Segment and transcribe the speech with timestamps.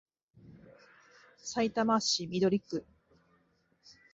[1.43, 2.83] さいたま市緑区